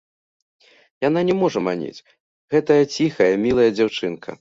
Яна 1.07 1.21
не 1.29 1.35
можа 1.43 1.59
маніць, 1.67 2.03
гэтая 2.57 2.83
ціхая 2.95 3.33
мілая 3.47 3.71
дзяўчынка! 3.79 4.29